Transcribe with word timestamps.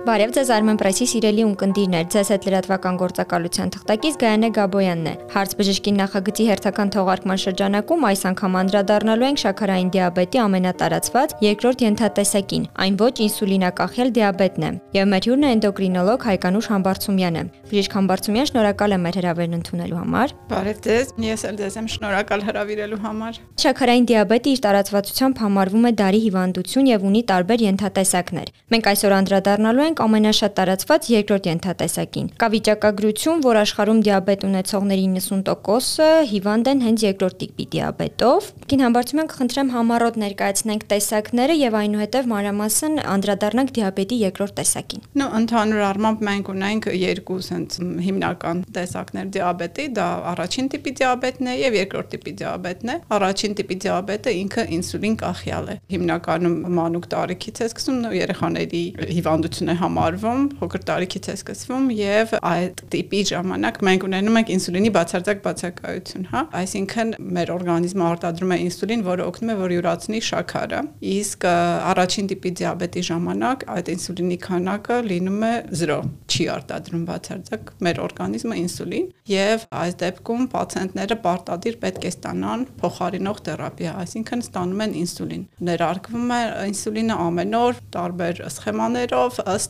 Բարև 0.00 0.30
ձեզ 0.32 0.48
Armen 0.54 0.78
Press-ի 0.80 1.04
սիրելի 1.10 1.42
ունկնդիրներ։ 1.44 2.04
Ձեզ 2.12 2.28
հետ 2.32 2.46
լրատվական 2.48 2.98
գործակալության 3.02 3.72
թղթակից 3.74 4.14
Գայանե 4.22 4.48
Գաբոյանն 4.56 5.08
է։ 5.10 5.12
Հարց 5.34 5.50
բժշկի 5.58 5.92
նախագծի 5.98 6.46
հերթական 6.48 6.92
թողարկման 6.94 7.40
շրջանակում 7.42 8.06
այս 8.08 8.22
անգամ 8.30 8.56
անդրադառնալու 8.60 9.28
ենք 9.28 9.42
շաքարային 9.44 9.90
դիաբետի 9.92 10.40
ամենատարածված 10.40 11.34
երկրորդ 11.44 11.84
ենթատեսակին, 11.84 12.64
այն 12.80 12.96
ոչ 13.04 13.12
ինսուլինակախյալ 13.28 14.12
դիաբետն 14.16 14.64
է։ 14.64 14.72
Եվ 14.96 15.10
մեր 15.12 15.28
հյուրն 15.28 15.44
է 15.44 15.52
էնդոկրինոլոգ 15.60 16.26
Հայկանուշ 16.30 16.70
Համբարձումյանը։ 16.70 17.44
Բժիշկ 17.68 17.92
Համբարձումյան, 18.00 18.48
շնորհակալ 18.50 18.96
եմ 18.96 19.04
մեր 19.04 19.20
հրավերն 19.20 19.58
ընդունելու 19.60 20.00
համար։ 20.00 20.34
Բարև 20.50 20.80
ձեզ։ 20.80 21.12
Ես 21.28 21.44
էլ 21.50 21.60
ձեզ 21.60 21.76
եմ 21.80 21.88
շնորհակալ 22.00 22.44
հրավիրելու 22.48 23.00
համար։ 23.04 23.40
Շաքարային 23.60 24.08
դիաբետը 24.10 24.50
իր 24.50 24.60
տարածվածությամբ 24.64 25.44
համարվում 25.44 25.86
է 25.90 25.92
դարի 26.00 26.20
հիվանդություն 26.24 26.90
եւ 26.90 27.06
ունի 27.10 27.22
տարբեր 27.30 27.64
ենթատեսակներ։ 27.70 28.52
Մենք 28.70 28.90
այսօր 28.90 29.14
անդրադառնալու 29.20 29.89
ենք 29.90 30.00
ամենաշատ 30.04 30.52
տարածված 30.60 31.06
երկրորդ 31.10 31.46
ենթատեսակին։ 31.50 32.26
Կա 32.40 32.48
վիճակագրություն, 32.54 33.40
որ 33.42 33.58
աշխարհում 33.60 34.00
դիաբետ 34.06 34.44
ունեցողների 34.46 35.06
90%-ը 35.14 36.08
հիվանդ 36.30 36.70
են 36.70 36.82
հենց 36.86 37.04
երկրորդ 37.06 37.36
տիպի 37.40 37.66
դիաբետով։ 37.74 38.50
Կին 38.70 38.84
համբարձում 38.86 39.20
ենք 39.20 39.34
խնդրեմ 39.40 39.72
համառոտ 39.74 40.18
ներկայացնենք 40.20 40.84
տեսակները 40.90 41.56
եւ 41.60 41.76
այնուհետեւ 41.80 42.28
մանրամասն 42.30 43.00
անդրադառնանք 43.10 43.72
դիաբետի 43.80 44.18
երկրորդ 44.20 44.54
տեսակին։ 44.60 45.04
Նո, 45.20 45.26
ընդհանուր 45.40 45.84
առմամբ 45.90 46.24
մենք 46.30 46.50
ունենք 46.54 46.88
երկու 47.00 47.40
sense 47.50 47.80
հիմնական 47.80 48.62
տեսակներ 48.76 49.30
դիաբետի, 49.34 49.86
դա 49.98 50.06
առաջին 50.30 50.70
տիպի 50.70 50.92
դիաբետն 51.00 51.50
է 51.50 51.54
եւ 51.60 51.78
երկրորդ 51.80 52.10
տիպի 52.14 52.34
դիաբետն 52.40 52.92
է։ 52.94 52.96
Առաջին 53.16 53.56
տիպի 53.60 53.76
դիաբետը 53.84 54.34
ինքը 54.40 54.64
ինսուլին 54.76 55.16
կախյալ 55.24 55.70
է։ 55.70 55.76
Հիմնականում 55.94 56.56
մանուկ 56.80 57.08
տարիքից 57.14 57.60
է 57.60 57.68
սկսում 57.70 58.00
երեխաների 58.20 58.82
հիվանդություն 59.10 59.72
է 59.74 59.79
համարվում, 59.80 60.42
փոքր 60.60 60.84
տարիքից 60.90 61.28
է 61.30 61.34
սկսվում 61.40 61.86
եւ 61.96 62.34
այդ 62.50 62.82
տիպի 62.94 63.20
ժամանակ 63.30 63.80
մենք 63.88 64.06
ունենում 64.10 64.38
ենք 64.40 64.52
ինսուլինի 64.54 64.90
բացարձակ 64.96 65.42
բացակայություն, 65.46 66.26
հա։ 66.30 66.42
Այսինքն 66.60 67.12
մեր 67.40 67.52
օրգանիզմը 67.54 68.04
արտադրում 68.10 68.54
է 68.54 68.58
ինսուլին, 68.66 69.04
որը 69.10 69.26
օգնում 69.30 69.50
է 69.50 69.56
որ 69.60 69.74
յուրացնի 69.76 70.20
շաքարը։ 70.30 70.80
Իսկ 71.10 71.46
առաջին 71.90 72.30
տիպի 72.30 72.52
դիաբետի 72.60 73.04
ժամանակ 73.10 73.64
այդ 73.74 73.90
ինսուլինի 73.94 74.38
քանակը 74.44 74.98
լինում 75.10 75.44
է 75.50 75.52
0, 75.80 75.98
չի 76.30 76.44
արտադրում 76.54 77.04
բացարձակ 77.10 77.72
մեր 77.86 78.00
օրգանիզմը 78.04 78.58
ինսուլին 78.60 79.06
եւ 79.30 79.66
այս 79.80 79.96
դեպքում 80.00 80.46
պացիենտները 80.54 81.16
պարտադիր 81.24 81.76
պետք 81.84 82.06
է 82.06 82.10
ստանան 82.10 82.64
փոխարինող 82.80 83.40
թերապիա, 83.46 83.92
այսինքն 84.00 84.44
ստանում 84.44 84.82
են 84.84 84.94
ինսուլին։ 85.00 85.44
Ներարկվում 85.70 86.32
է 86.36 86.40
ինսուլինը 86.70 87.18
ամեն 87.26 87.56
օր 87.60 87.80
տարբեր 87.96 88.42
սխեմաներով 88.50 89.40
ըստ 89.54 89.69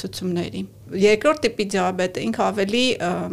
ցուցումների 0.00 0.62
երկրորդ 0.98 1.42
տիպի 1.44 1.66
դիաբետը 1.74 2.24
ինքը 2.26 2.42
ավելի 2.46 2.82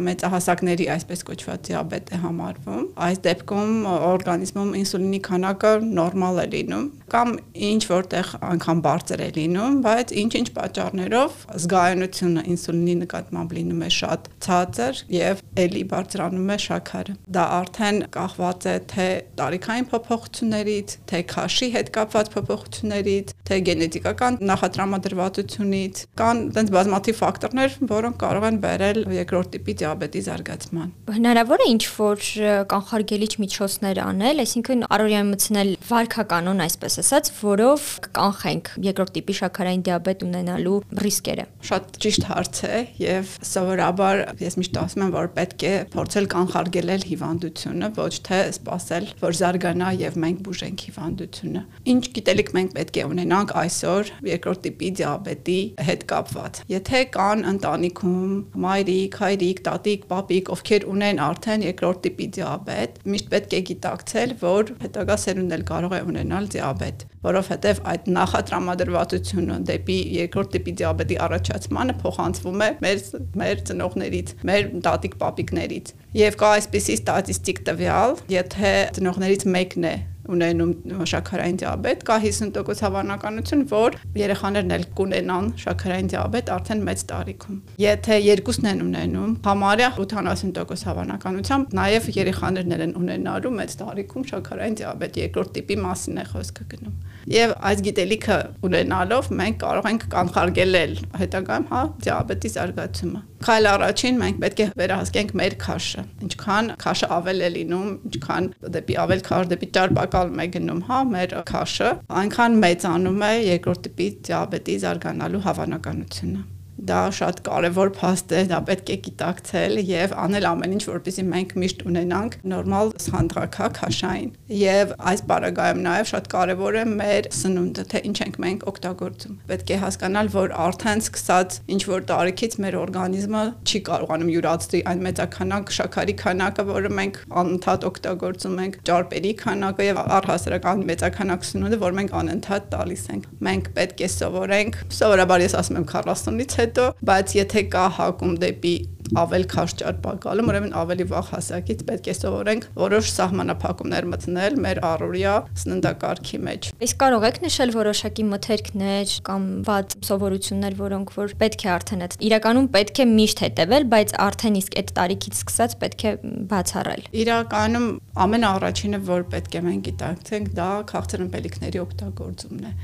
մեծահասակների 0.06 0.86
այսպես 0.94 1.24
կոչված 1.28 1.64
դիաբետ 1.68 2.12
է 2.14 2.20
համարվում։ 2.22 2.84
Այս 3.08 3.20
դեպքում 3.26 3.74
օրգանիզմում 3.88 4.70
ինսուլինի 4.78 5.20
քանակը 5.28 5.72
նորմալ 5.98 6.38
է 6.38 6.46
լինում 6.54 6.86
կամ 7.08 7.30
ինչ 7.68 7.82
որտեղ 7.88 8.30
անգամ 8.48 8.80
բարձր 8.84 9.20
է 9.24 9.28
լինում, 9.38 9.76
բայց 9.88 10.10
ինչ-ինչ 10.22 10.48
պատճառներով 10.58 11.38
զգայունությունը 11.64 12.42
ինսուլինի 12.52 12.96
նկատմամբ 13.02 13.54
լինում 13.58 13.84
է 13.88 13.90
շատ 13.98 14.28
ցածր 14.44 15.00
եւ 15.16 15.40
ելի 15.64 15.84
բարձրանում 15.88 16.52
է 16.52 16.58
շաքարը։ 16.68 17.16
Դա 17.38 17.44
արդեն 17.58 18.00
կախված 18.18 18.68
է 18.68 18.76
թե 18.92 19.08
տարիքային 19.40 19.88
փոփոխություններից, 19.88 20.96
թե 21.08 21.22
քաշի 21.32 21.68
հետ 21.78 21.92
կապված 21.96 22.32
փոփոխություններից, 22.36 23.34
թե 23.48 23.60
գենետիկական 23.68 24.38
նախատրամադրվածությունից, 24.52 26.04
կան 26.18 26.44
այդպես 26.58 26.74
բազմաթիվ 26.74 27.16
ֆակտոր 27.18 27.47
ֆակտորներ, 27.48 27.76
որոնք 27.88 28.16
կարող 28.20 28.44
են 28.48 28.56
բերել 28.62 28.98
երկրորդ 29.14 29.50
տիպի 29.54 29.74
դիաբետի 29.80 30.20
զարգացման։ 30.26 30.88
Հնարավոր 31.16 31.62
է 31.64 31.68
ինչ 31.72 31.84
որ 31.96 32.24
կանխարգելիչ 32.68 33.30
միջոցներ 33.42 34.00
անել, 34.04 34.42
այսինքն 34.44 34.84
առօրյան 34.88 35.30
մտցնել 35.32 35.70
վարքականոն, 35.88 36.60
այսպես 36.68 36.98
ասած, 37.02 37.30
որով 37.38 37.86
կանխենք 38.18 38.70
երկրորդ 38.88 39.14
տիպի 39.16 39.36
շաքարային 39.38 39.84
դիաբետ 39.88 40.24
ունենալու 40.28 40.76
ռիսկերը։ 41.08 41.46
Շատ 41.68 41.98
ճիշտ 42.04 42.28
հարց 42.28 42.60
է 42.68 42.78
եւ 43.00 43.32
սովորաբար 43.48 44.22
ես 44.44 44.58
միշտ 44.58 44.78
ասում 44.82 45.04
եմ, 45.08 45.12
որ 45.16 45.30
պետք 45.38 45.64
է 45.68 45.72
փորձել 45.94 46.28
կանխարգելել 46.34 47.06
հիվանդությունը, 47.08 47.90
ոչ 47.98 48.12
թե 48.28 48.40
սпасել, 48.58 49.08
որ 49.22 49.38
զարգանա 49.38 49.88
եւ 49.98 50.18
մենք 50.24 50.42
բուժենք 50.48 50.84
հիվանդությունը։ 50.88 51.64
Ինչ 51.88 52.02
գիտելիք 52.18 52.52
մենք 52.58 52.76
պետք 52.78 52.98
է 52.98 53.06
ունենանք 53.08 53.54
այսօր 53.62 54.12
երկրորդ 54.28 54.62
տիպի 54.68 54.90
դիաբետի 54.98 55.58
հետ 55.88 56.06
կապված։ 56.12 56.62
Եթե 56.68 57.02
կան 57.14 57.37
կան 57.38 57.46
ընտանիքում 57.52 58.30
մայրիկ, 58.58 59.16
հայրիկ, 59.22 59.60
տատիկ, 59.66 60.06
պապիկ, 60.10 60.48
ովքեր 60.54 60.86
ունեն 60.90 61.20
արդեն 61.22 61.64
երկրորդ 61.68 62.00
տիպի 62.06 62.26
դիաբետ, 62.34 62.98
միշտ 63.12 63.28
պետք 63.34 63.54
է 63.54 63.60
գիտակցել, 63.68 64.34
որ 64.42 64.72
հետագա 64.82 65.16
սերունդն 65.22 65.56
էլ 65.58 65.64
կարող 65.68 65.94
է 65.94 66.00
ունենալ 66.08 66.48
դիաբետ, 66.54 67.04
որովհետև 67.28 67.82
այդ 67.92 68.10
նախատրամադրվածությունը 68.18 69.60
դեպի 69.70 69.98
երկրորդ 70.18 70.52
տիպի 70.58 70.76
դիաբետի 70.82 71.18
առաջացմանը 71.28 71.96
փոխանցվում 72.02 72.66
է 72.66 72.70
մեր 72.82 73.02
մեր 73.38 73.64
ծնողներից, 73.70 74.36
մեր 74.50 74.70
տատիկ, 74.88 75.18
պապիկներից։ 75.22 75.96
Եվ 76.18 76.38
կա 76.42 76.52
այսպիսի 76.58 76.94
ստատիստիկ 76.98 77.64
տվյալ, 77.68 78.14
եթե 78.32 78.76
ծնողներից 78.98 79.50
մեկն 79.54 79.92
է 79.92 79.96
ունենում 80.34 80.72
շաքարային 81.12 81.58
դիաբետ, 81.62 82.04
կա 82.08 82.16
50% 82.24 82.84
հավանականություն, 82.86 83.62
որ 83.72 83.96
երեխաներն 84.18 84.74
էլ 84.76 84.84
կունենան 84.98 85.50
շաքարային 85.62 86.10
դիաբետ 86.12 86.52
արդեն 86.56 86.82
մեծ 86.88 87.04
տարիքում։ 87.12 87.58
Եթե 87.84 88.18
երկուսն 88.28 88.70
են 88.72 88.82
ունենում, 88.88 89.32
համարյա 89.48 89.90
80% 89.98 90.88
հավանականությամբ 90.88 91.76
նաև 91.78 92.10
երեխաներն 92.18 92.76
են 92.88 92.94
ունենալու 93.02 93.54
մեծ 93.58 93.76
տարիքում 93.82 94.28
շաքարային 94.32 94.78
դիաբետ 94.82 95.20
երկրորդ 95.22 95.54
տիպի 95.58 95.78
մասին 95.88 96.18
է 96.18 96.26
խոսքը 96.32 96.68
գնում։ 96.72 96.96
Եվ 97.28 97.54
այս 97.68 97.82
գիտելիքը 97.88 98.38
ունենալով 98.68 99.32
մենք 99.38 99.58
կարող 99.64 99.88
ենք 99.92 100.06
կանխարգելել 100.14 100.94
հետագայում 101.22 101.68
հա 101.72 101.82
դիաբետի 102.08 102.52
զարգացումը։ 102.58 103.20
Քայլ 103.44 103.68
առաջին 103.70 104.18
մենք 104.22 104.38
պետք 104.42 104.62
է 104.64 104.66
վերահսկենք 104.80 105.32
մեր 105.40 105.56
քաշը։ 105.62 106.04
Ինչքան 106.26 106.70
քաշը 106.82 107.10
ավել 107.18 107.44
է 107.46 107.50
լինում, 107.54 107.88
ինչքան 108.10 108.50
դեպի 108.76 108.98
ավել 109.04 109.24
քաշ, 109.28 109.48
դեպի 109.54 109.70
ճարպակալում 109.78 110.44
է 110.44 110.48
գնում, 110.58 110.84
հա, 110.90 111.00
մեր 111.14 111.38
քաշը, 111.54 111.94
այնքան 112.24 112.60
մեծանում 112.66 113.26
է 113.30 113.32
երկրորդ 113.46 113.82
տիպի 113.88 114.12
դիաբետի 114.28 114.78
զարգանալու 114.84 115.44
հավանականությունը 115.48 116.46
դա 116.78 117.00
շատ 117.18 117.40
կարևոր 117.46 117.90
փաստ 117.96 118.32
է, 118.38 118.40
դա 118.52 118.58
պետք 118.68 118.90
է 118.92 118.96
գիտակցել 119.06 119.80
եւ 119.88 120.14
անել 120.24 120.46
ամեն 120.48 120.74
ինչ, 120.76 120.82
որպեսզի 120.88 121.24
մենք 121.28 121.54
միշտ 121.58 121.82
ունենանք 121.90 122.36
նորմալ 122.52 122.92
սանդղակակ 123.02 123.80
հաշային։ 123.82 124.30
Եվ 124.58 124.94
այս 125.10 125.22
բարագայում 125.28 125.82
նաեւ 125.88 126.10
շատ 126.12 126.28
կարևոր 126.34 126.78
է 126.78 126.84
մեր 126.92 127.28
սնունդը, 127.38 127.84
թե 127.92 128.02
ինչ 128.08 128.16
ենք 128.28 128.38
մենք 128.44 128.66
օգտագործում։ 128.72 129.38
Պետք 129.48 129.72
է 129.74 129.78
հասկանալ, 129.82 130.30
որ 130.38 130.54
արդեն 130.68 131.02
սկսած 131.08 131.58
ինչ 131.74 131.82
որ 131.88 132.06
տարիքից 132.08 132.56
մեր 132.62 132.78
օրգանիզմը 132.78 133.42
չի 133.68 133.82
կարողանում 133.88 134.32
յուրացնել 134.38 134.86
այն 134.88 135.02
մեծականակ 135.08 135.72
շաքարի 135.78 136.14
քանակը, 136.22 136.64
որը 136.68 136.92
մենք 136.98 137.20
անընդհատ 137.42 137.86
օգտագործում 137.88 138.58
ենք, 138.64 138.78
ճարպերի 138.88 139.32
քանակը 139.42 139.88
եւ 139.88 140.00
առհասարակ 140.18 140.66
մեծականակ 140.88 141.46
սնունդը, 141.48 141.78
որ 141.82 141.96
մենք 141.98 142.14
անընդհատ 142.18 142.68
տալիս 142.74 143.04
ենք։ 143.14 143.28
Մենք 143.48 143.70
պետք 143.78 144.02
է 144.04 144.08
սովորենք, 144.18 144.78
սովորաբար 144.98 145.44
ես 145.44 145.56
ասում 145.58 145.78
եմ 145.78 145.86
40-ից 145.88 146.56
հետո 146.58 146.67
հետո, 146.68 146.86
բայց 147.08 147.34
եթե 147.38 147.64
կա 147.72 147.84
հակում 147.98 148.38
դեպի 148.44 148.76
ավել 149.16 149.44
քաշ 149.52 149.74
ճարպակալում, 149.80 150.50
ուրեմն 150.52 150.74
ավելի 150.78 151.06
վաղ 151.12 151.30
հասակից 151.32 151.84
պետք 151.88 152.08
է 152.08 152.14
սովորենք 152.18 152.66
որոշ 152.78 153.10
սահմանափակումներ 153.14 154.08
մտնել 154.12 154.58
մեր 154.64 154.80
առօրյա 154.88 155.34
սննդակարգի 155.62 156.40
մեջ։ 156.48 156.68
Իսկ 156.88 157.00
կարող 157.02 157.26
եք 157.28 157.40
նշել 157.44 157.72
որոշակի 157.78 158.26
մթերքներ 158.32 159.14
կամ 159.28 159.46
ված 159.68 159.96
սովորություններ, 160.08 160.76
որոնք 160.78 161.14
որ 161.18 161.34
պետք 161.42 161.64
է 161.64 161.70
արդեն 161.78 162.04
այդ 162.08 162.16
իրականում 162.28 162.68
պետք 162.78 162.98
է 162.98 163.06
միշտ 163.12 163.42
հետևել, 163.44 163.88
բայց 163.94 164.14
արդեն 164.28 164.58
իսկ 164.58 164.78
այդ 164.82 164.92
տարիքից 164.98 165.38
սկսած 165.38 165.76
պետք 165.82 166.04
է 166.08 166.12
բացառել։ 166.52 167.06
Իրականում 167.22 167.88
ամենաառաջինը, 168.28 169.00
որ 169.08 169.24
պետք 169.34 169.58
է 169.58 169.62
մենք 169.68 169.86
գիտակցենք, 169.88 170.50
դա 170.58 170.68
քաղցր 170.92 171.24
ըմպելիքների 171.28 171.82
օգտագործումն 171.84 172.68
է։ 172.68 172.74